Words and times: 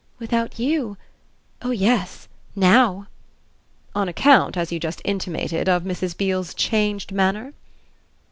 "Without 0.17 0.57
you? 0.57 0.97
Oh 1.61 1.69
yes 1.69 2.27
now." 2.55 3.05
"On 3.93 4.09
account, 4.09 4.57
as 4.57 4.71
you 4.71 4.79
just 4.79 4.99
intimated, 5.05 5.69
of 5.69 5.83
Mrs. 5.83 6.17
Beale's 6.17 6.55
changed 6.55 7.11
manner?" 7.11 7.53